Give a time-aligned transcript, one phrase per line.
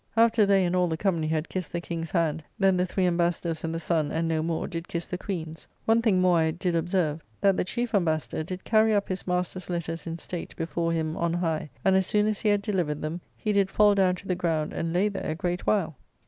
[0.17, 3.63] After they and all the company had kissed the King's hand, then the three Embassadors
[3.63, 5.67] and the son, and no more, did kiss the Queen's.
[5.85, 9.69] One thing more I did observe, that the chief Embassador did carry up his master's
[9.69, 13.21] letters in state before him on high; and as soon as he had delivered them,
[13.37, 15.95] he did fall down to the ground and lay there a great while.